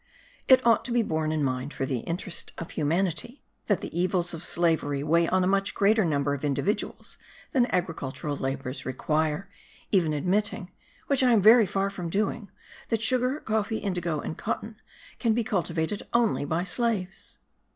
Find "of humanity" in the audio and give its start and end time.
2.57-3.43